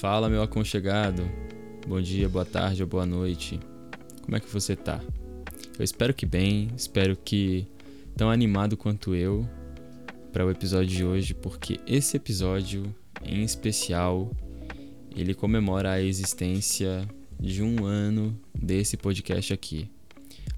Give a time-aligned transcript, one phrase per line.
[0.00, 1.30] Fala, meu aconchegado.
[1.86, 3.60] Bom dia, boa tarde ou boa noite.
[4.22, 4.98] Como é que você tá?
[5.78, 7.66] Eu espero que bem, espero que
[8.16, 9.46] tão animado quanto eu
[10.32, 14.34] para o episódio de hoje, porque esse episódio em especial
[15.14, 17.06] ele comemora a existência
[17.38, 19.90] de um ano desse podcast aqui.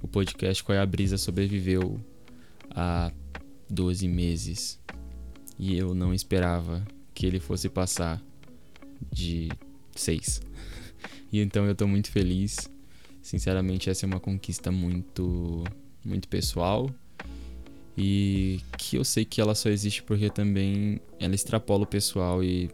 [0.01, 2.01] O podcast Qual é a Brisa sobreviveu
[2.71, 3.11] há
[3.69, 4.79] 12 meses
[5.59, 8.23] e eu não esperava que ele fosse passar
[9.11, 9.49] de
[9.95, 10.43] 6.
[11.33, 12.71] E então eu tô muito feliz.
[13.23, 15.65] Sinceramente, essa é uma conquista muito
[16.05, 16.91] muito pessoal
[17.97, 22.71] e que eu sei que ela só existe porque também ela extrapola o pessoal e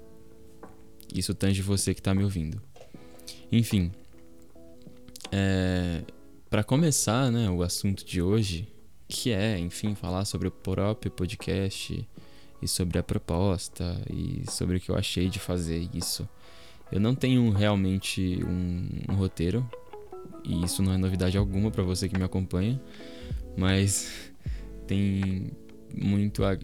[1.12, 2.60] isso tange você que tá me ouvindo.
[3.50, 3.90] Enfim,
[5.32, 6.02] é,
[6.48, 8.68] para começar, né, o assunto de hoje,
[9.06, 12.06] que é, enfim, falar sobre o próprio podcast
[12.60, 16.28] e sobre a proposta e sobre o que eu achei de fazer isso.
[16.90, 19.68] Eu não tenho realmente um, um roteiro
[20.44, 22.80] e isso não é novidade alguma para você que me acompanha,
[23.56, 24.32] mas
[24.86, 25.50] tem
[25.94, 26.56] muito a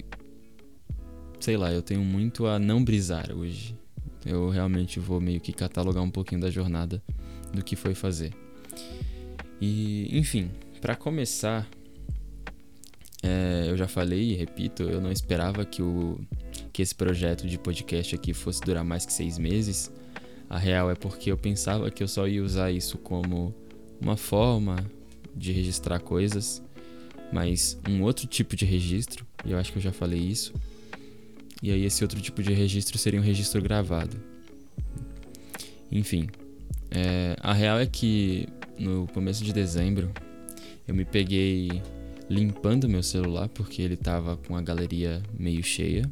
[1.40, 3.76] sei lá, eu tenho muito a não brisar hoje.
[4.24, 7.02] Eu realmente vou meio que catalogar um pouquinho da jornada
[7.52, 8.32] do que foi fazer.
[9.60, 10.50] E, enfim,
[10.80, 11.68] para começar,
[13.26, 16.20] é, eu já falei e repito, eu não esperava que, o,
[16.70, 19.90] que esse projeto de podcast aqui fosse durar mais que seis meses.
[20.48, 23.54] A real é porque eu pensava que eu só ia usar isso como
[23.98, 24.76] uma forma
[25.34, 26.62] de registrar coisas,
[27.32, 30.52] mas um outro tipo de registro, e eu acho que eu já falei isso.
[31.62, 34.18] E aí esse outro tipo de registro seria um registro gravado.
[35.90, 36.28] Enfim,
[36.90, 38.46] é, a real é que
[38.78, 40.12] no começo de dezembro
[40.86, 41.80] eu me peguei
[42.28, 46.10] limpando meu celular porque ele tava com a galeria meio cheia.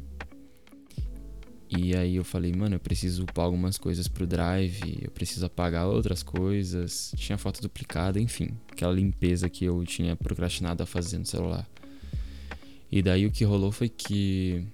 [1.75, 5.87] E aí eu falei, mano, eu preciso upar algumas coisas pro Drive, eu preciso apagar
[5.87, 7.11] outras coisas.
[7.17, 11.67] Tinha foto duplicada, enfim, aquela limpeza que eu tinha procrastinado a fazer no celular.
[12.91, 14.67] E daí o que rolou foi que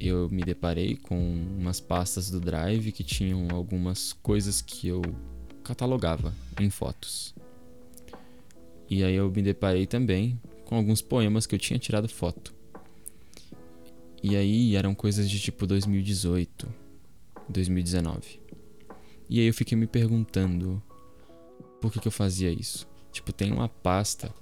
[0.00, 1.18] eu me deparei com
[1.58, 5.02] umas pastas do Drive que tinham algumas coisas que eu
[5.62, 7.34] catalogava em fotos.
[8.88, 12.52] E aí eu me deparei também com alguns poemas que eu tinha tirado foto.
[14.22, 16.68] E aí eram coisas de tipo 2018,
[17.48, 18.40] 2019.
[19.30, 20.82] E aí eu fiquei me perguntando
[21.80, 22.86] por que, que eu fazia isso.
[23.12, 24.34] Tipo, tem uma pasta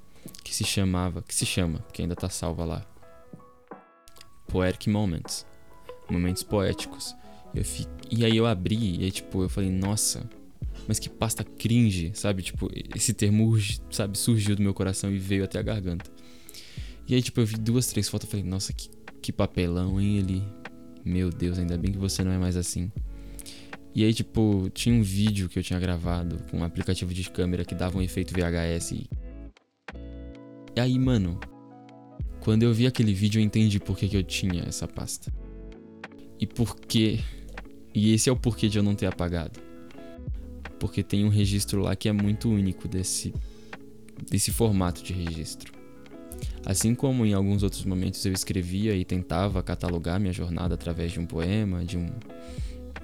[0.43, 2.87] que se chamava, que se chama, porque ainda tá salva lá.
[4.49, 5.47] Poetic Moments.
[6.09, 7.15] Momentos poéticos.
[7.55, 7.87] Eu fi...
[8.11, 10.29] E aí eu abri e aí, tipo, eu falei, nossa,
[10.87, 12.43] mas que pasta cringe, sabe?
[12.43, 13.57] Tipo, esse termo,
[13.91, 16.11] sabe, surgiu do meu coração e veio até a garganta.
[17.07, 18.89] E aí, tipo, eu vi duas, três fotos e falei, nossa, que
[19.25, 20.19] que papelão, hein?
[20.19, 20.43] Ele.
[21.03, 22.93] Meu Deus, ainda bem que você não é mais assim.
[23.95, 27.65] E aí, tipo, tinha um vídeo que eu tinha gravado com um aplicativo de câmera
[27.65, 28.93] que dava um efeito VHS.
[28.93, 29.09] E,
[30.77, 31.41] aí, mano,
[32.41, 35.33] quando eu vi aquele vídeo, eu entendi por que, que eu tinha essa pasta.
[36.39, 37.21] E por quê.
[37.95, 39.59] E esse é o porquê de eu não ter apagado.
[40.85, 43.33] Porque tem um registro lá que é muito único desse,
[44.31, 45.73] desse formato de registro.
[46.63, 51.19] Assim como em alguns outros momentos eu escrevia e tentava catalogar minha jornada através de
[51.19, 52.07] um poema, de um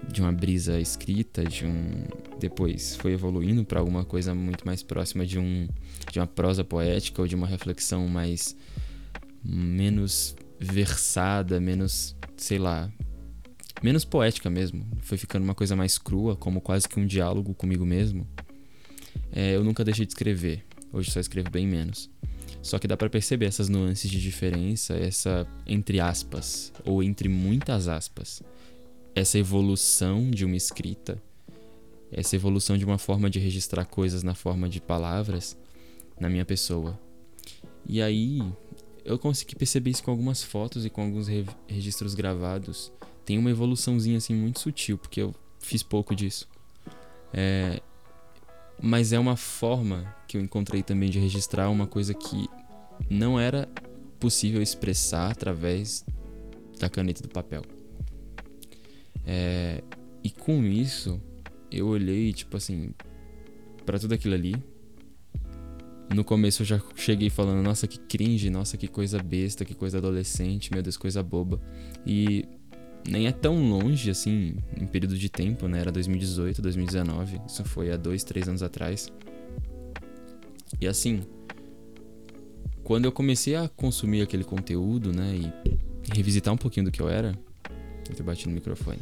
[0.07, 2.05] de uma brisa escrita, de um
[2.39, 5.67] depois foi evoluindo para alguma coisa muito mais próxima de um
[6.13, 8.55] de uma prosa poética ou de uma reflexão mais
[9.43, 12.93] menos versada, menos, sei lá,
[13.83, 14.87] menos poética mesmo.
[15.01, 18.27] Foi ficando uma coisa mais crua, como quase que um diálogo comigo mesmo.
[19.33, 20.65] É, eu nunca deixei de escrever.
[20.93, 22.11] Hoje só escrevo bem menos.
[22.63, 27.89] Só que dá para perceber essas nuances de diferença, essa entre aspas ou entre muitas
[27.89, 28.43] aspas,
[29.15, 31.21] essa evolução de uma escrita,
[32.13, 35.57] essa evolução de uma forma de registrar coisas na forma de palavras
[36.19, 36.99] na minha pessoa.
[37.89, 38.43] E aí
[39.05, 42.93] eu consegui perceber isso com algumas fotos e com alguns re registros gravados.
[43.25, 46.49] Tem uma evoluçãozinha assim muito sutil, porque eu fiz pouco disso.
[47.33, 47.81] É,
[48.83, 52.49] mas é uma forma que eu encontrei também de registrar uma coisa que
[53.09, 53.69] não era
[54.19, 56.05] possível expressar através
[56.79, 57.63] da caneta do papel.
[59.25, 59.83] É,
[60.25, 61.21] e com isso,
[61.71, 62.93] eu olhei, tipo assim,
[63.85, 64.55] para tudo aquilo ali.
[66.15, 69.99] No começo eu já cheguei falando, nossa, que cringe, nossa, que coisa besta, que coisa
[69.99, 71.61] adolescente, meu Deus, coisa boba.
[72.05, 72.45] E
[73.09, 75.81] nem é tão longe assim em período de tempo, né?
[75.81, 77.41] Era 2018, 2019.
[77.47, 79.11] Isso foi há dois, três anos atrás.
[80.81, 81.23] E assim,
[82.85, 85.35] quando eu comecei a consumir aquele conteúdo, né?
[85.37, 85.81] E
[86.13, 87.39] revisitar um pouquinho do que eu era.
[88.19, 88.99] Eu bati no microfone.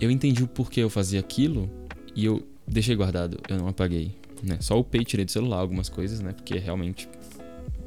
[0.00, 1.68] eu entendi o porquê eu fazia aquilo
[2.14, 4.12] e eu deixei guardado, eu não apaguei,
[4.42, 4.58] né?
[4.60, 6.32] Só o e tirei do celular algumas coisas, né?
[6.32, 7.08] Porque realmente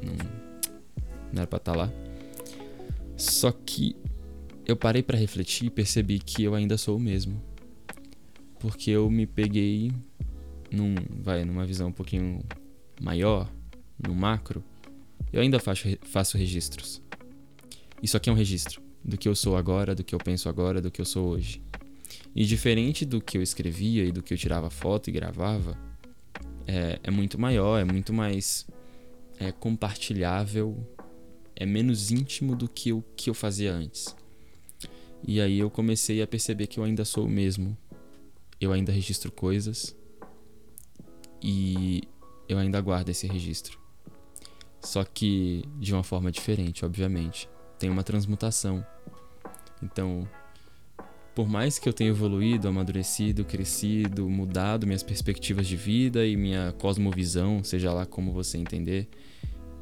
[0.02, 0.12] não,
[1.32, 1.90] não era pra estar tá lá.
[3.16, 3.96] Só que
[4.68, 7.42] eu parei para refletir e percebi que eu ainda sou o mesmo.
[8.60, 9.90] Porque eu me peguei
[10.70, 12.44] num, vai, numa visão um pouquinho
[13.00, 13.50] maior,
[13.98, 14.62] no macro,
[15.32, 17.00] eu ainda faço, faço registros.
[18.02, 20.82] Isso aqui é um registro do que eu sou agora, do que eu penso agora,
[20.82, 21.62] do que eu sou hoje.
[22.34, 25.78] E diferente do que eu escrevia e do que eu tirava foto e gravava,
[26.66, 28.66] é, é muito maior, é muito mais
[29.40, 30.76] é, compartilhável,
[31.56, 34.14] é menos íntimo do que o que eu fazia antes.
[35.26, 37.76] E aí eu comecei a perceber que eu ainda sou o mesmo.
[38.60, 39.96] Eu ainda registro coisas
[41.42, 42.02] e
[42.48, 43.78] eu ainda guardo esse registro.
[44.80, 47.48] Só que de uma forma diferente, obviamente.
[47.78, 48.84] Tem uma transmutação.
[49.82, 50.28] Então,
[51.34, 56.72] por mais que eu tenha evoluído, amadurecido, crescido, mudado minhas perspectivas de vida e minha
[56.72, 59.08] cosmovisão, seja lá como você entender,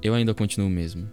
[0.03, 1.11] eu ainda continuo o mesmo.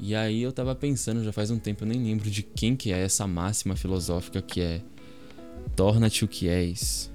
[0.00, 2.90] E aí eu tava pensando, já faz um tempo, eu nem lembro de quem que
[2.90, 4.80] é essa máxima filosófica que é
[5.76, 7.12] torna-te o que és.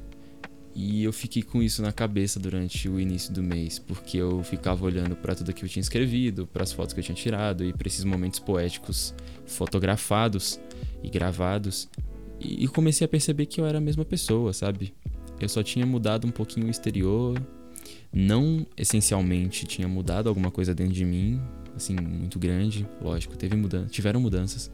[0.75, 4.85] E eu fiquei com isso na cabeça durante o início do mês, porque eu ficava
[4.85, 7.73] olhando para tudo que eu tinha escrevido, para as fotos que eu tinha tirado e
[7.73, 9.15] para esses momentos poéticos
[9.45, 10.59] fotografados
[11.01, 11.89] e gravados
[12.39, 14.93] e comecei a perceber que eu era a mesma pessoa, sabe?
[15.39, 17.41] Eu só tinha mudado um pouquinho o exterior,
[18.13, 21.41] não essencialmente tinha mudado alguma coisa dentro de mim,
[21.75, 24.71] assim, muito grande, lógico, teve mudança, tiveram mudanças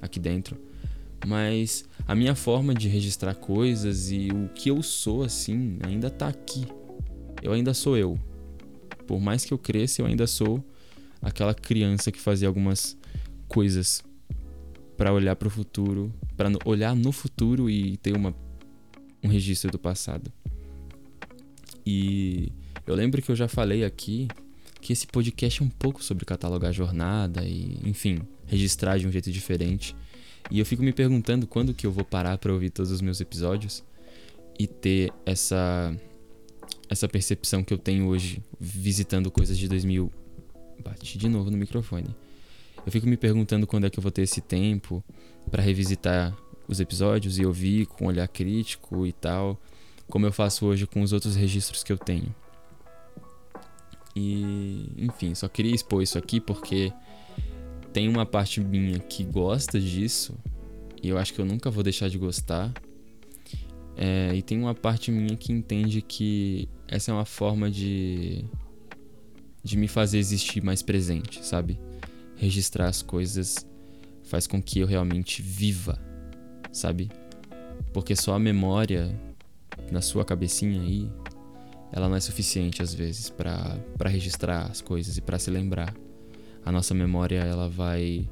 [0.00, 0.56] aqui dentro,
[1.26, 6.28] mas a minha forma de registrar coisas e o que eu sou assim ainda tá
[6.28, 6.66] aqui.
[7.42, 8.18] Eu ainda sou eu.
[9.06, 10.64] Por mais que eu cresça, eu ainda sou
[11.20, 12.96] aquela criança que fazia algumas
[13.48, 14.02] coisas
[14.96, 18.34] para olhar para o futuro, para olhar no futuro e ter uma,
[19.22, 20.32] um registro do passado.
[21.86, 22.52] E
[22.86, 24.28] eu lembro que eu já falei aqui
[24.80, 29.12] que esse podcast é um pouco sobre catalogar a jornada e, enfim, registrar de um
[29.12, 29.94] jeito diferente.
[30.50, 33.20] E eu fico me perguntando quando que eu vou parar para ouvir todos os meus
[33.20, 33.84] episódios
[34.58, 35.94] e ter essa
[36.90, 40.10] essa percepção que eu tenho hoje visitando coisas de 2000.
[40.82, 42.14] Bati de novo no microfone.
[42.84, 45.04] Eu fico me perguntando quando é que eu vou ter esse tempo
[45.50, 46.34] para revisitar
[46.66, 49.60] os episódios e ouvir com olhar crítico e tal,
[50.06, 52.34] como eu faço hoje com os outros registros que eu tenho.
[54.18, 56.92] E, enfim, só queria expor isso aqui porque
[57.92, 60.34] tem uma parte minha que gosta disso
[61.02, 62.72] e eu acho que eu nunca vou deixar de gostar.
[63.96, 68.44] É, e tem uma parte minha que entende que essa é uma forma de
[69.62, 71.78] de me fazer existir mais presente, sabe?
[72.38, 73.66] registrar as coisas
[74.22, 75.98] faz com que eu realmente viva,
[76.72, 77.10] sabe?
[77.92, 79.18] Porque só a memória
[79.90, 81.10] na sua cabecinha aí,
[81.92, 85.94] ela não é suficiente às vezes para registrar as coisas e para se lembrar.
[86.64, 88.28] A nossa memória ela vai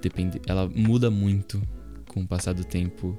[0.00, 1.62] depender, ela muda muito
[2.08, 3.14] com o passar do tempo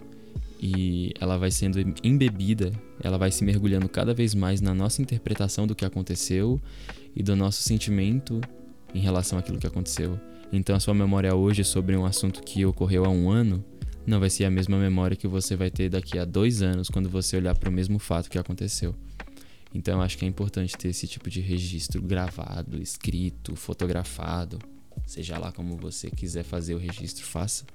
[0.60, 2.72] e ela vai sendo embebida,
[3.04, 6.60] ela vai se mergulhando cada vez mais na nossa interpretação do que aconteceu
[7.16, 8.42] e do nosso sentimento
[8.94, 10.20] em relação àquilo que aconteceu.
[10.52, 13.64] Então a sua memória hoje sobre um assunto que ocorreu há um ano
[14.06, 17.10] não vai ser a mesma memória que você vai ter daqui a dois anos quando
[17.10, 18.96] você olhar para o mesmo fato que aconteceu.
[19.74, 24.60] Então acho que é importante ter esse tipo de registro gravado, escrito, fotografado,
[25.06, 27.66] seja lá como você quiser fazer o registro, faça.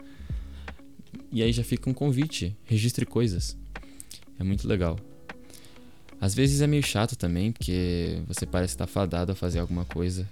[1.33, 3.57] E aí já fica um convite, registre coisas.
[4.39, 4.99] É muito legal.
[6.21, 10.27] Às vezes é meio chato também, porque você parece estar fadado a fazer alguma coisa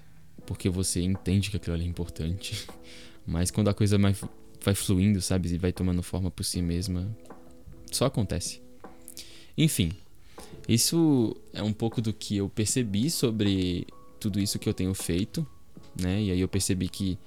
[0.49, 2.67] porque você entende que aquilo ali é importante.
[3.26, 3.99] Mas quando a coisa
[4.60, 7.08] vai, fluindo, sabe, e vai tomando forma por si mesma,
[7.90, 8.60] só acontece.
[9.56, 9.92] Enfim,
[10.68, 13.86] isso é um pouco do que eu percebi sobre
[14.20, 15.46] tudo isso que eu tenho feito,
[16.00, 16.22] né?
[16.22, 17.18] E aí eu percebi que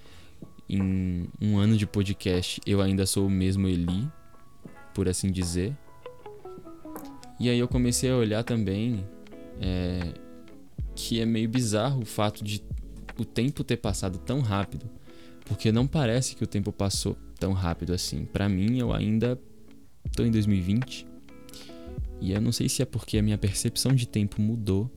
[0.70, 4.08] em um ano de podcast eu ainda sou o mesmo Eli,
[4.94, 5.76] por assim dizer.
[7.40, 9.04] E aí eu comecei a olhar também
[9.60, 10.14] é,
[10.96, 12.64] que é meio bizarro o fato de
[13.18, 14.90] o tempo ter passado tão rápido,
[15.52, 18.24] porque não parece que o tempo passou tão rápido assim.
[18.24, 19.38] Para mim, eu ainda
[20.16, 21.06] tô em 2020
[22.22, 24.90] e eu não sei se é porque a minha percepção de tempo mudou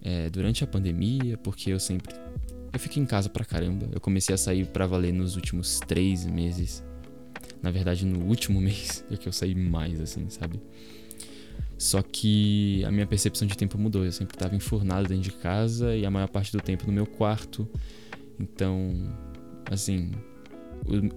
[0.00, 2.14] é, durante a pandemia, porque eu sempre
[2.72, 3.88] eu fiquei em casa pra caramba.
[3.90, 6.84] Eu comecei a sair para valer nos últimos três meses.
[7.60, 10.60] Na verdade, no último mês é que eu saí mais, assim, sabe?
[11.76, 14.04] Só que a minha percepção de tempo mudou.
[14.04, 17.06] Eu sempre estava enfurnado dentro de casa e a maior parte do tempo no meu
[17.06, 17.68] quarto.
[18.38, 18.92] Então,
[19.70, 20.12] assim,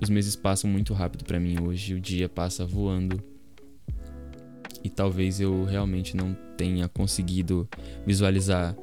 [0.01, 3.22] os meses passam muito rápido para mim hoje, o dia passa voando.
[4.84, 7.68] E talvez eu realmente não tenha conseguido
[8.06, 8.75] visualizar.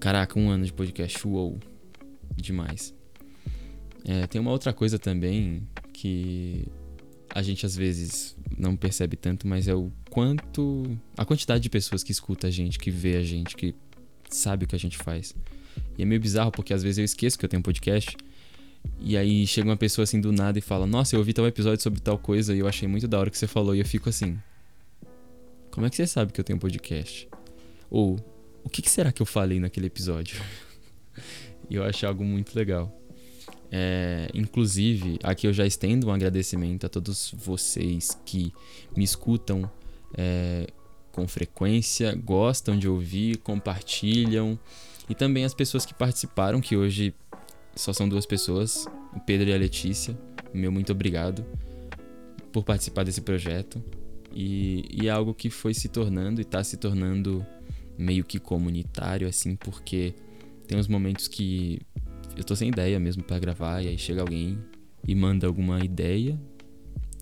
[0.00, 1.60] Caraca, um ano de podcast, uou,
[2.34, 2.94] demais.
[4.04, 6.66] É, tem uma outra coisa também que
[7.34, 10.98] a gente às vezes não percebe tanto, mas é o quanto.
[11.16, 13.74] a quantidade de pessoas que escuta a gente, que vê a gente, que
[14.28, 15.34] sabe o que a gente faz.
[15.96, 18.16] E é meio bizarro porque às vezes eu esqueço que eu tenho podcast.
[19.00, 21.82] E aí chega uma pessoa assim do nada e fala: Nossa, eu ouvi tal episódio
[21.82, 23.74] sobre tal coisa e eu achei muito da hora que você falou.
[23.74, 24.38] E eu fico assim:
[25.70, 27.28] Como é que você sabe que eu tenho um podcast?
[27.90, 28.18] Ou
[28.64, 30.40] o que, que será que eu falei naquele episódio?
[31.68, 32.96] e eu acho algo muito legal.
[33.74, 38.52] É, inclusive, aqui eu já estendo um agradecimento a todos vocês que
[38.94, 39.68] me escutam
[40.14, 40.66] é,
[41.10, 44.58] com frequência, gostam de ouvir, compartilham.
[45.08, 47.14] E também as pessoas que participaram, que hoje
[47.74, 50.18] só são duas pessoas, o Pedro e a Letícia.
[50.52, 51.44] Meu muito obrigado
[52.52, 53.82] por participar desse projeto.
[54.34, 57.44] E, e é algo que foi se tornando e está se tornando
[57.98, 60.14] meio que comunitário, assim, porque
[60.66, 61.80] tem uns momentos que
[62.36, 64.58] eu tô sem ideia mesmo para gravar, e aí chega alguém
[65.06, 66.38] e manda alguma ideia,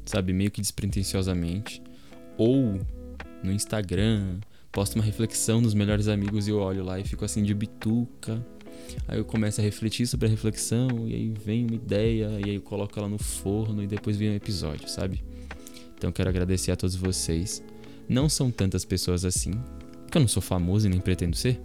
[0.05, 1.83] sabe, meio que despretensiosamente.
[2.37, 2.79] Ou
[3.43, 4.39] no Instagram,
[4.71, 8.45] posta uma reflexão dos melhores amigos e eu olho lá e fico assim de bituca.
[9.09, 12.55] Aí eu começo a refletir sobre a reflexão, e aí vem uma ideia, e aí
[12.57, 15.23] eu coloco ela no forno e depois vem um episódio, sabe?
[15.97, 17.63] Então quero agradecer a todos vocês.
[18.09, 19.53] Não são tantas pessoas assim,
[20.03, 21.61] porque eu não sou famoso e nem pretendo ser.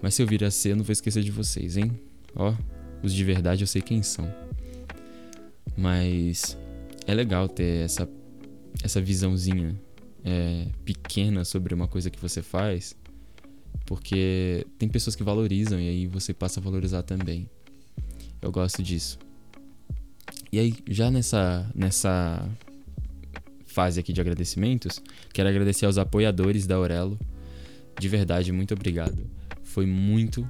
[0.00, 1.98] Mas se eu vir a ser, eu não vou esquecer de vocês, hein?
[2.34, 2.54] Ó,
[3.02, 4.32] os de verdade eu sei quem são.
[5.76, 6.56] Mas
[7.06, 8.08] é legal ter essa,
[8.82, 9.74] essa visãozinha
[10.24, 12.96] é, pequena sobre uma coisa que você faz,
[13.88, 17.48] porque tem pessoas que valorizam e aí você passa a valorizar também.
[18.42, 19.18] Eu gosto disso.
[20.52, 22.46] E aí, já nessa, nessa
[23.64, 25.00] fase aqui de agradecimentos,
[25.32, 27.18] quero agradecer aos apoiadores da Aurelo.
[27.98, 29.26] De verdade, muito obrigado.
[29.62, 30.46] Foi muito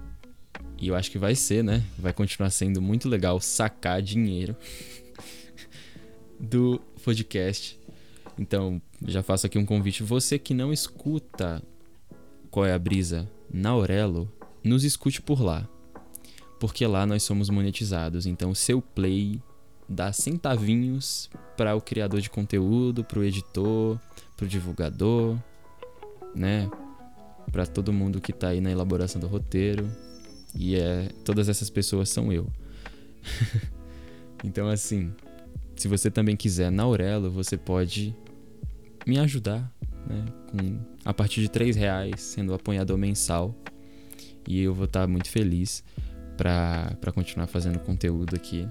[0.76, 1.85] e eu acho que vai ser, né?
[1.97, 4.57] Vai continuar sendo muito legal sacar dinheiro
[6.40, 7.78] do podcast.
[8.37, 10.02] Então, já faço aqui um convite.
[10.02, 11.62] Você que não escuta
[12.50, 14.31] qual é a brisa na Aurelo,
[14.62, 15.69] nos escute por lá.
[16.61, 18.26] Porque lá nós somos monetizados.
[18.26, 19.40] Então, seu play
[19.88, 23.99] dá centavinhos para o criador de conteúdo, para o editor,
[24.37, 25.38] para o divulgador,
[26.35, 26.71] né?
[27.50, 29.88] Para todo mundo que está aí na elaboração do roteiro.
[30.55, 32.50] E é, todas essas pessoas são eu.
[34.45, 35.12] então, assim,
[35.76, 38.14] se você também quiser na Aurelo, você pode
[39.07, 39.73] me ajudar,
[40.08, 40.24] né?
[40.50, 43.54] Com, a partir de 3 reais, sendo apoiador mensal.
[44.46, 45.84] E eu vou estar muito feliz
[46.36, 48.66] para continuar fazendo conteúdo aqui.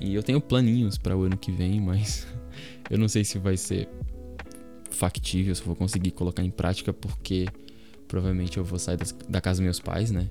[0.00, 2.26] E eu tenho planinhos para o ano que vem, mas
[2.90, 3.88] eu não sei se vai ser
[4.90, 7.46] factível, se eu vou conseguir colocar em prática, porque
[8.14, 10.28] Provavelmente eu vou sair das, da casa dos meus pais, né?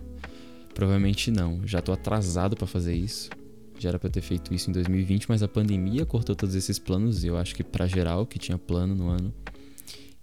[0.74, 1.66] Provavelmente não.
[1.68, 3.30] Já tô atrasado para fazer isso.
[3.78, 7.24] Já era para ter feito isso em 2020, mas a pandemia cortou todos esses planos.
[7.24, 9.34] Eu acho que para geral que tinha plano no ano.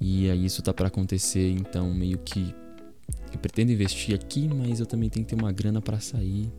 [0.00, 2.54] E aí isso tá para acontecer, então meio que
[3.32, 6.50] eu pretendo investir aqui, mas eu também tenho que ter uma grana para sair.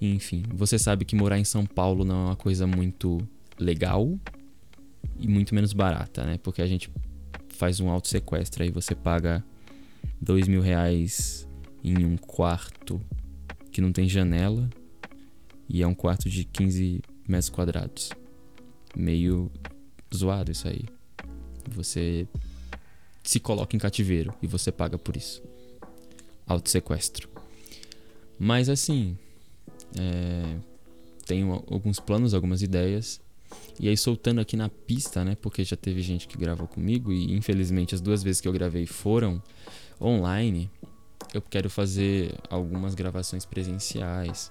[0.00, 3.20] Enfim, você sabe que morar em São Paulo não é uma coisa muito
[3.58, 4.18] legal
[5.18, 6.38] e muito menos barata, né?
[6.38, 6.90] Porque a gente
[7.48, 9.44] faz um auto sequestro aí você paga
[10.20, 11.46] dois mil reais
[11.84, 13.00] em um quarto
[13.70, 14.68] que não tem janela
[15.68, 18.10] e é um quarto de 15 metros quadrados.
[18.96, 19.50] Meio
[20.14, 20.84] zoado isso aí.
[21.70, 22.26] Você
[23.22, 25.42] se coloca em cativeiro e você paga por isso.
[26.46, 27.28] Auto sequestro.
[28.38, 29.16] Mas assim,
[29.98, 30.56] é,
[31.24, 33.20] tenho alguns planos, algumas ideias.
[33.78, 35.36] E aí soltando aqui na pista, né?
[35.40, 38.86] Porque já teve gente que gravou comigo e infelizmente as duas vezes que eu gravei
[38.86, 39.42] foram
[40.00, 40.70] online,
[41.32, 44.50] eu quero fazer algumas gravações presenciais.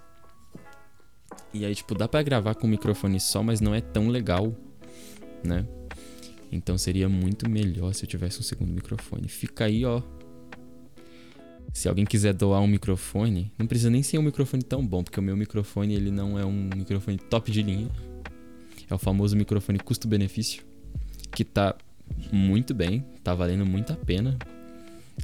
[1.53, 4.55] E aí, tipo, dá para gravar com o microfone só, mas não é tão legal,
[5.43, 5.65] né?
[6.51, 9.27] Então seria muito melhor se eu tivesse um segundo microfone.
[9.27, 10.01] Fica aí, ó.
[11.74, 15.20] Se alguém quiser doar um microfone, não precisa nem ser um microfone tão bom, porque
[15.20, 17.89] o meu microfone ele não é um microfone top de linha.
[18.89, 20.63] É o famoso microfone custo-benefício,
[21.34, 21.74] que tá
[22.29, 24.38] muito bem, tá valendo muito a pena.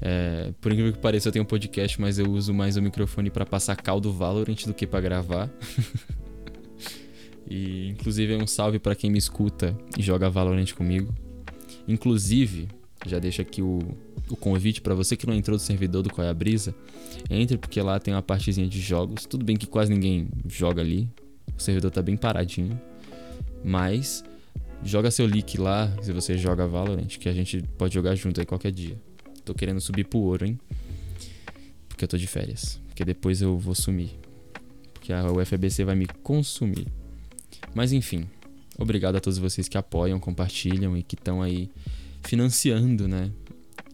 [0.02, 3.30] É, por incrível que pareça, eu tenho um podcast, mas eu uso mais o microfone
[3.30, 5.50] para passar caldo Valorant do que para gravar.
[7.50, 11.14] e inclusive é um salve para quem me escuta e joga Valorant comigo.
[11.88, 12.68] Inclusive,
[13.06, 13.80] já deixo aqui o,
[14.30, 16.76] o convite para você que não entrou do servidor do Qual é a Brisa,
[17.30, 19.26] entre porque lá tem uma partezinha de jogos.
[19.26, 21.10] Tudo bem que quase ninguém joga ali,
[21.56, 22.80] O servidor tá bem paradinho.
[23.64, 24.24] Mas
[24.84, 28.46] joga seu leak lá, se você joga Valorant, que a gente pode jogar junto aí
[28.46, 28.98] qualquer dia.
[29.46, 30.60] Tô querendo subir pro ouro, hein?
[31.88, 32.80] Porque eu tô de férias.
[32.88, 34.12] Porque depois eu vou sumir.
[34.94, 36.88] Porque a UFBC vai me consumir.
[37.78, 38.28] Mas enfim,
[38.76, 41.70] obrigado a todos vocês que apoiam, compartilham e que estão aí
[42.24, 43.32] financiando, né?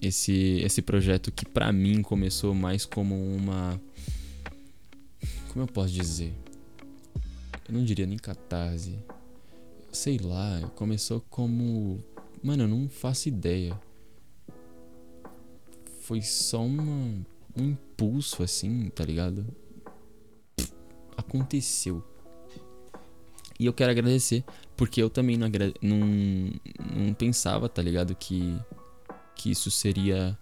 [0.02, 3.78] Esse, esse projeto que para mim começou mais como uma.
[5.50, 6.34] Como eu posso dizer?
[7.68, 8.98] Eu não diria nem catarse.
[9.92, 12.02] Sei lá, começou como.
[12.42, 13.78] Mano, eu não faço ideia.
[16.00, 16.86] Foi só uma,
[17.54, 19.46] um impulso assim, tá ligado?
[21.18, 22.12] Aconteceu.
[23.60, 24.43] E eu quero agradecer,
[24.75, 25.48] porque eu também não,
[25.81, 26.00] não,
[26.95, 28.15] não pensava, tá ligado?
[28.15, 28.57] Que,
[29.36, 30.38] que isso seria.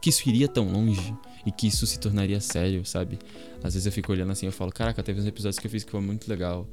[0.00, 1.14] Que isso iria tão longe
[1.46, 3.18] e que isso se tornaria sério, sabe?
[3.62, 5.84] Às vezes eu fico olhando assim e falo: Caraca, teve uns episódios que eu fiz
[5.84, 6.68] que foi muito legal.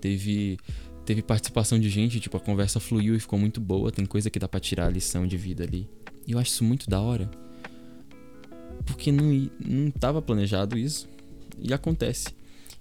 [0.00, 0.58] Teve.
[1.06, 3.92] Teve participação de gente, tipo, a conversa fluiu e ficou muito boa.
[3.92, 5.86] Tem coisa que dá pra tirar a lição de vida ali.
[6.26, 7.30] E eu acho isso muito da hora.
[8.86, 11.06] Porque não, não tava planejado isso.
[11.58, 12.28] E acontece.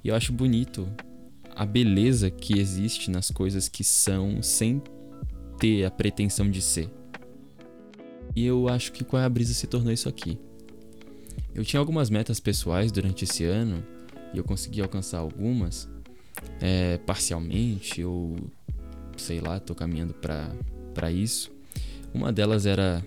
[0.01, 0.89] E eu acho bonito
[1.55, 4.81] a beleza que existe nas coisas que são sem
[5.60, 6.89] ter a pretensão de ser.
[8.36, 10.39] E eu acho que com a brisa se tornou isso aqui.
[11.53, 13.83] Eu tinha algumas metas pessoais durante esse ano
[14.33, 15.88] e eu consegui alcançar algumas
[16.60, 18.36] é, parcialmente ou
[19.15, 21.51] sei lá, tô caminhando para isso.
[22.13, 23.05] Uma delas era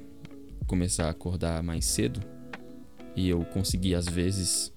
[0.66, 2.20] começar a acordar mais cedo
[3.16, 4.72] e eu consegui às vezes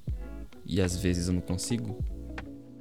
[0.66, 1.98] e às vezes eu não consigo.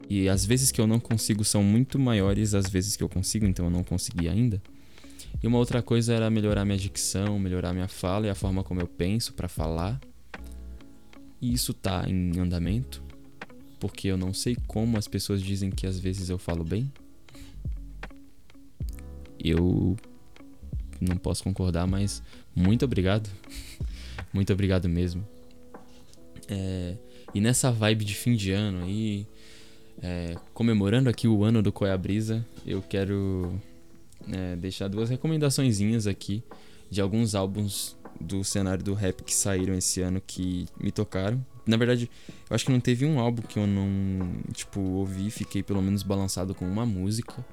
[0.09, 3.45] E as vezes que eu não consigo são muito maiores às vezes que eu consigo,
[3.47, 4.61] então eu não consegui ainda.
[5.43, 8.81] E uma outra coisa era melhorar minha dicção, melhorar minha fala e a forma como
[8.81, 10.01] eu penso para falar.
[11.41, 13.03] E isso tá em andamento,
[13.79, 16.91] porque eu não sei como as pessoas dizem que às vezes eu falo bem.
[19.39, 19.97] Eu
[21.01, 22.23] não posso concordar, mas
[22.57, 23.31] muito obrigado.
[24.33, 25.27] muito obrigado mesmo.
[26.49, 26.97] É,
[27.35, 29.27] e nessa vibe de fim de ano aí,
[30.03, 33.53] é, comemorando aqui o ano do Coiabrisa, eu quero
[34.31, 36.43] é, deixar duas recomendaçõezinhas aqui
[36.91, 41.45] de alguns álbuns do cenário do rap que saíram esse ano que me tocaram.
[41.67, 42.11] Na verdade,
[42.49, 46.03] eu acho que não teve um álbum que eu não, tipo, ouvi fiquei pelo menos
[46.03, 47.45] balançado com uma música.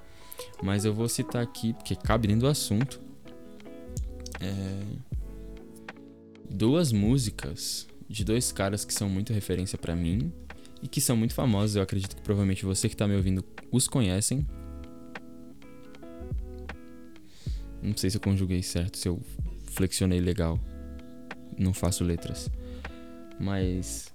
[0.62, 3.00] Mas eu vou citar aqui, porque cabe dentro do assunto.
[4.40, 4.84] É...
[6.50, 10.32] Duas músicas de dois caras que são muito referência para mim
[10.86, 11.76] e que são muito famosos.
[11.76, 14.46] Eu acredito que provavelmente você que está me ouvindo os conhecem.
[17.82, 19.20] Não sei se eu conjuguei certo, se eu
[19.72, 20.60] flexionei legal.
[21.58, 22.52] Não faço letras.
[23.40, 24.14] Mas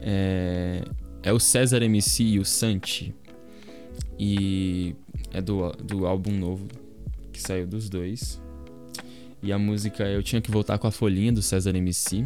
[0.00, 0.84] é,
[1.24, 3.12] é o César MC e o Santi.
[4.16, 4.94] E
[5.32, 6.68] é do, do álbum novo
[7.32, 8.40] que saiu dos dois.
[9.42, 12.24] E a música Eu Tinha Que Voltar com a Folhinha do César MC.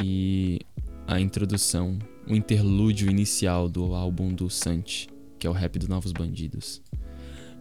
[0.00, 0.60] E
[1.08, 5.08] a introdução o interlúdio inicial do álbum do Santi,
[5.38, 6.80] que é o rap dos Novos Bandidos.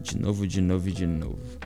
[0.02, 1.60] De novo, de novo e de novo.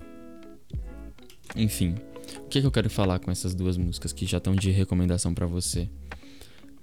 [1.55, 1.95] Enfim,
[2.39, 4.71] o que, é que eu quero falar com essas duas músicas que já estão de
[4.71, 5.89] recomendação para você?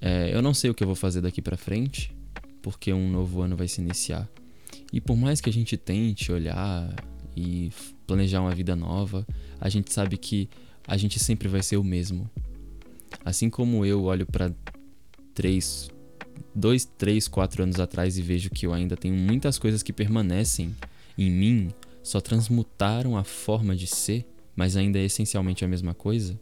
[0.00, 2.14] É, eu não sei o que eu vou fazer daqui para frente,
[2.62, 4.28] porque um novo ano vai se iniciar.
[4.92, 6.94] E por mais que a gente tente olhar
[7.36, 7.70] e
[8.06, 9.26] planejar uma vida nova,
[9.60, 10.48] a gente sabe que
[10.86, 12.30] a gente sempre vai ser o mesmo.
[13.24, 14.52] Assim como eu olho para
[15.34, 15.90] três,
[16.54, 20.74] dois, três, quatro anos atrás e vejo que eu ainda tenho muitas coisas que permanecem
[21.16, 21.70] em mim,
[22.02, 26.38] só transmutaram a forma de ser, mas ainda é essencialmente a mesma coisa,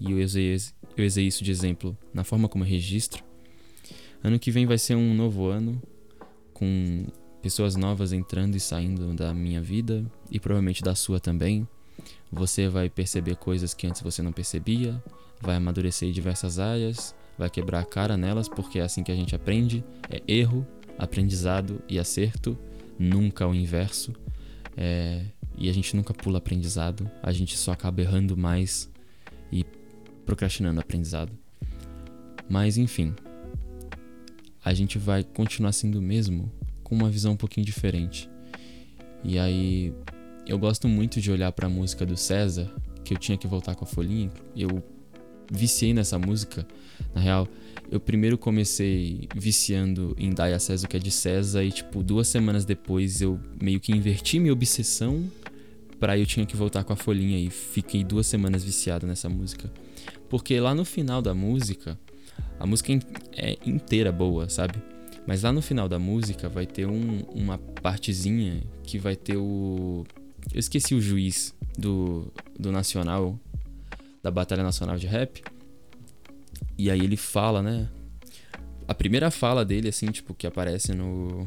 [0.00, 0.56] e eu usei,
[0.96, 3.24] eu usei isso de exemplo na forma como eu registro.
[4.22, 5.80] Ano que vem vai ser um novo ano,
[6.52, 7.06] com
[7.40, 11.66] pessoas novas entrando e saindo da minha vida, e provavelmente da sua também.
[12.30, 15.02] Você vai perceber coisas que antes você não percebia,
[15.40, 19.14] vai amadurecer em diversas áreas, vai quebrar a cara nelas, porque é assim que a
[19.14, 20.66] gente aprende: é erro,
[20.98, 22.58] aprendizado e acerto,
[22.98, 24.12] nunca o inverso.
[24.76, 25.24] É,
[25.56, 28.90] e a gente nunca pula aprendizado, a gente só acaba errando mais
[29.50, 29.64] e
[30.26, 31.32] procrastinando aprendizado.
[32.48, 33.14] Mas enfim,
[34.64, 36.50] a gente vai continuar sendo o mesmo
[36.82, 38.28] com uma visão um pouquinho diferente.
[39.24, 39.92] E aí,
[40.46, 42.72] eu gosto muito de olhar para a música do César,
[43.04, 44.30] que eu tinha que voltar com a folhinha.
[44.56, 44.82] Eu
[45.50, 46.66] viciei nessa música.
[47.14, 47.48] Na real,
[47.90, 52.64] eu primeiro comecei viciando em Daya César, que é de César, e tipo, duas semanas
[52.64, 55.30] depois eu meio que inverti minha obsessão
[55.98, 59.70] pra eu tinha que voltar com a folhinha e fiquei duas semanas viciado nessa música.
[60.28, 61.98] Porque lá no final da música,
[62.58, 62.92] a música
[63.36, 64.74] é inteira boa, sabe?
[65.26, 70.04] Mas lá no final da música vai ter um, uma partezinha que vai ter o.
[70.52, 73.38] Eu esqueci o juiz do, do Nacional,
[74.22, 75.42] da Batalha Nacional de Rap.
[76.76, 77.88] E aí ele fala, né?
[78.86, 81.46] A primeira fala dele, assim, tipo, que aparece no,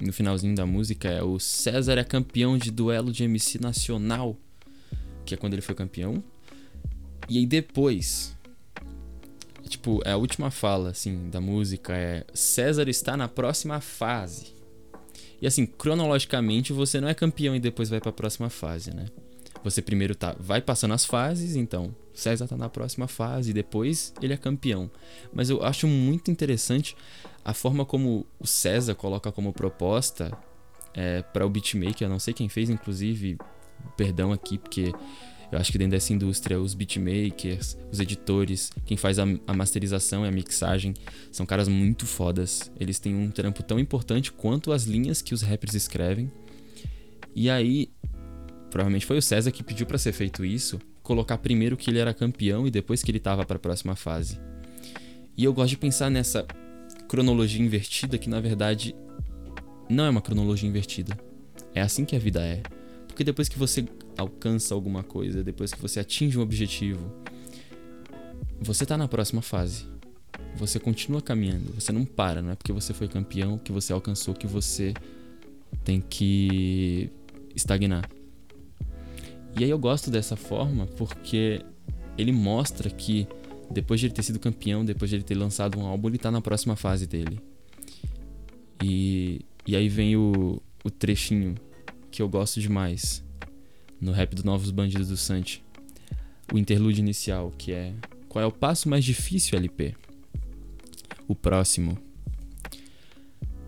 [0.00, 4.36] no finalzinho da música é o César é campeão de duelo de MC nacional,
[5.24, 6.22] que é quando ele foi campeão.
[7.28, 8.34] E aí depois,
[9.68, 14.54] tipo, é a última fala, assim, da música é César está na próxima fase.
[15.40, 19.06] E assim, cronologicamente você não é campeão e depois vai para a próxima fase, né?
[19.62, 24.32] Você primeiro tá, vai passando as fases, então César tá na próxima fase, depois ele
[24.32, 24.90] é campeão.
[25.32, 26.96] Mas eu acho muito interessante
[27.44, 30.36] a forma como o César coloca como proposta
[30.94, 33.38] é, para o beatmaker, eu não sei quem fez, inclusive,
[33.96, 34.92] perdão aqui, porque
[35.50, 40.24] eu acho que dentro dessa indústria, os beatmakers, os editores, quem faz a, a, masterização
[40.24, 40.94] e a mixagem,
[41.32, 42.70] são caras muito fodas.
[42.78, 46.30] Eles têm um trampo tão importante quanto as linhas que os rappers escrevem.
[47.34, 47.90] E aí,
[48.70, 52.14] provavelmente foi o César que pediu para ser feito isso, colocar primeiro que ele era
[52.14, 54.38] campeão e depois que ele tava para a próxima fase.
[55.36, 56.46] E eu gosto de pensar nessa
[57.08, 58.94] cronologia invertida que na verdade
[59.88, 61.18] não é uma cronologia invertida.
[61.74, 62.62] É assim que a vida é.
[63.08, 67.12] Porque depois que você alcança alguma coisa, depois que você atinge um objetivo,
[68.60, 69.84] você tá na próxima fase.
[70.56, 74.34] Você continua caminhando, você não para, não é porque você foi campeão que você alcançou
[74.34, 74.94] que você
[75.84, 77.10] tem que
[77.54, 78.08] estagnar.
[79.58, 81.64] E aí eu gosto dessa forma porque
[82.16, 83.26] ele mostra que
[83.70, 86.30] depois de ele ter sido campeão, depois de ele ter lançado um álbum, ele tá
[86.30, 87.40] na próxima fase dele.
[88.82, 91.54] E, e aí vem o, o trechinho
[92.10, 93.22] que eu gosto demais
[94.00, 95.62] no rap do Novos Bandidos do Sante.
[96.52, 97.94] O interlude inicial, que é
[98.28, 99.94] Qual é o passo mais difícil, LP?
[101.28, 101.96] O próximo.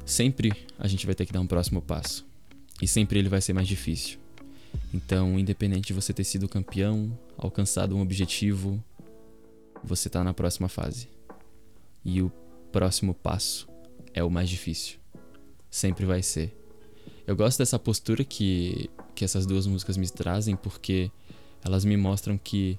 [0.05, 2.27] Sempre a gente vai ter que dar um próximo passo.
[2.81, 4.22] E sempre ele vai ser mais difícil.
[4.93, 8.83] Então, independente de você ter sido campeão, alcançado um objetivo,
[9.83, 11.09] você está na próxima fase.
[12.05, 12.31] E o
[12.71, 13.69] próximo passo
[14.13, 14.99] é o mais difícil.
[15.71, 16.57] Sempre vai ser.
[17.27, 21.11] Eu gosto dessa postura que, que essas duas músicas me trazem porque
[21.65, 22.79] elas me mostram que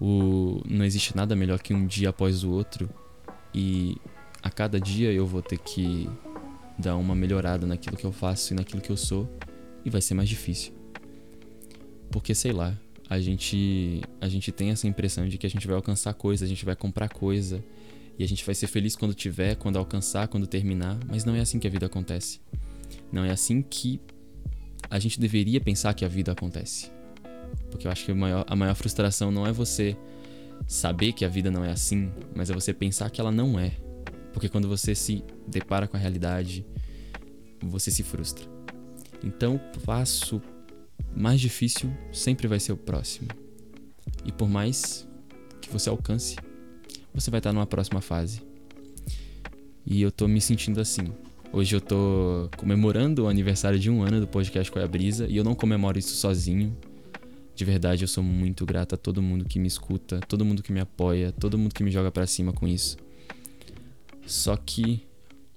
[0.00, 2.88] o, não existe nada melhor que um dia após o outro
[3.52, 3.96] e
[4.42, 6.08] a cada dia eu vou ter que
[6.78, 9.28] dar uma melhorada naquilo que eu faço e naquilo que eu sou
[9.84, 10.81] e vai ser mais difícil.
[12.12, 15.74] Porque sei lá, a gente a gente tem essa impressão de que a gente vai
[15.74, 17.64] alcançar coisa, a gente vai comprar coisa
[18.18, 21.40] e a gente vai ser feliz quando tiver, quando alcançar, quando terminar, mas não é
[21.40, 22.40] assim que a vida acontece.
[23.10, 24.00] Não é assim que
[24.90, 26.90] a gente deveria pensar que a vida acontece.
[27.70, 29.96] Porque eu acho que a maior, a maior frustração não é você
[30.66, 33.72] saber que a vida não é assim, mas é você pensar que ela não é.
[34.32, 36.64] Porque quando você se depara com a realidade,
[37.60, 38.44] você se frustra.
[39.24, 40.40] Então, passo
[41.14, 43.28] mais difícil sempre vai ser o próximo.
[44.24, 45.06] E por mais
[45.60, 46.36] que você alcance,
[47.14, 48.42] você vai estar numa próxima fase.
[49.84, 51.12] E eu tô me sentindo assim.
[51.52, 55.26] Hoje eu tô comemorando o aniversário de um ano do podcast Qual é a Brisa
[55.28, 56.76] e eu não comemoro isso sozinho.
[57.54, 60.72] De verdade, eu sou muito grato a todo mundo que me escuta, todo mundo que
[60.72, 62.96] me apoia, todo mundo que me joga para cima com isso.
[64.26, 65.06] Só que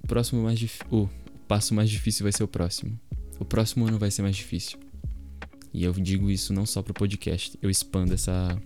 [0.03, 0.59] o próximo mais
[0.91, 1.07] o
[1.47, 2.99] passo mais difícil vai ser o próximo.
[3.39, 4.77] O próximo ano vai ser mais difícil.
[5.75, 8.57] E eu digo isso não só para o podcast, eu expando essa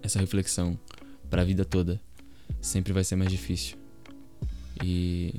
[0.00, 0.78] essa reflexão
[1.28, 2.00] para a vida toda.
[2.60, 3.76] Sempre vai ser mais difícil.
[4.84, 5.34] E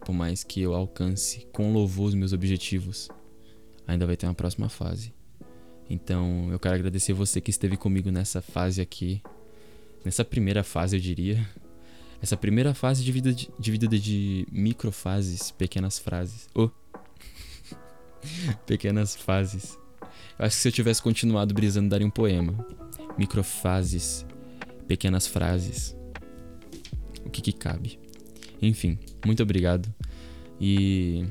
[0.00, 3.08] por mais que eu alcance com louvor os meus objetivos,
[3.86, 5.14] ainda vai ter uma próxima fase.
[5.88, 9.22] Então, eu quero agradecer você que esteve comigo nessa fase aqui,
[10.04, 11.48] nessa primeira fase, eu diria.
[12.20, 16.46] Essa primeira fase dividida de, dividida de microfases, pequenas frases.
[16.54, 16.68] Oh,
[18.66, 19.78] Pequenas fases.
[20.38, 22.54] Eu acho que se eu tivesse continuado brisando, daria um poema.
[23.18, 24.26] Microfases,
[24.86, 25.96] pequenas frases.
[27.24, 27.98] O que, que cabe?
[28.60, 29.92] Enfim, muito obrigado.
[30.60, 31.24] E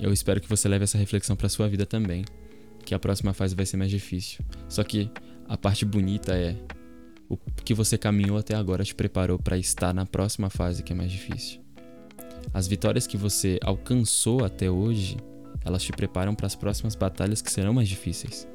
[0.00, 2.24] eu espero que você leve essa reflexão para sua vida também.
[2.84, 4.44] Que a próxima fase vai ser mais difícil.
[4.68, 5.10] Só que
[5.48, 6.56] a parte bonita é
[7.28, 10.96] o que você caminhou até agora te preparou para estar na próxima fase que é
[10.96, 11.60] mais difícil.
[12.54, 15.16] As vitórias que você alcançou até hoje
[15.66, 18.46] elas te preparam para as próximas batalhas que serão mais difíceis,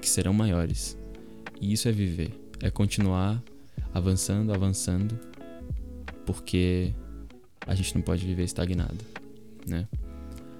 [0.00, 0.98] que serão maiores.
[1.60, 3.40] E isso é viver, é continuar
[3.94, 5.18] avançando, avançando,
[6.26, 6.92] porque
[7.64, 8.98] a gente não pode viver estagnado,
[9.66, 9.86] né?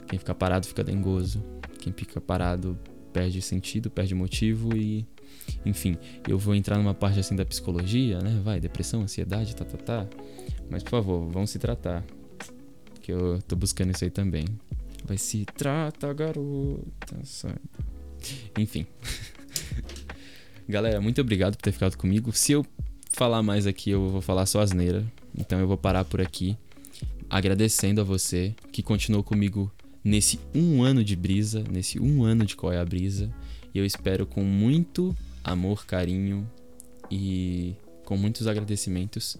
[0.07, 1.43] Quem fica parado fica dengoso,
[1.81, 2.79] quem fica parado
[3.13, 5.05] perde sentido, perde motivo e
[5.67, 8.41] enfim, eu vou entrar numa parte assim da psicologia, né?
[8.45, 10.07] Vai, depressão, ansiedade, tá, tá, tá.
[10.71, 12.05] Mas por favor, vamos se tratar.
[13.03, 14.45] Que eu tô buscando isso aí também.
[15.05, 17.17] Vai se trata, garota.
[18.59, 18.87] Enfim.
[20.69, 22.33] Galera, muito obrigado por ter ficado comigo.
[22.33, 22.67] Se eu
[23.13, 25.05] falar mais aqui, eu vou falar só asneira.
[25.37, 26.57] Então eu vou parar por aqui.
[27.31, 29.73] Agradecendo a você que continuou comigo
[30.05, 33.31] nesse um ano de brisa, nesse um ano de qual é a brisa.
[33.75, 36.49] E eu espero com muito amor, carinho
[37.11, 39.37] e com muitos agradecimentos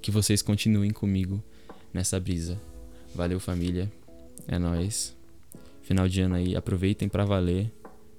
[0.00, 1.42] que vocês continuem comigo
[1.92, 2.60] nessa brisa.
[3.14, 3.90] Valeu, família.
[4.46, 5.16] É nós.
[5.82, 7.72] Final de ano aí, aproveitem para valer.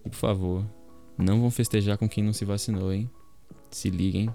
[0.06, 0.66] E por favor,
[1.18, 3.10] não vão festejar com quem não se vacinou, hein?
[3.72, 4.34] Se liguem.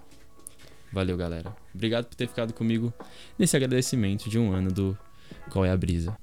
[0.92, 1.54] Valeu, galera.
[1.74, 2.92] Obrigado por ter ficado comigo
[3.38, 4.98] nesse agradecimento de um ano do
[5.50, 6.16] Qual é a Brisa.